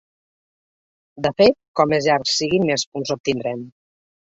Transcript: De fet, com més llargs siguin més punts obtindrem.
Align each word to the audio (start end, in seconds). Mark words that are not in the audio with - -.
De 1.25 1.33
fet, 1.41 1.53
com 1.81 1.93
més 1.95 2.09
llargs 2.09 2.33
siguin 2.41 2.67
més 2.73 2.89
punts 2.91 3.15
obtindrem. 3.19 3.65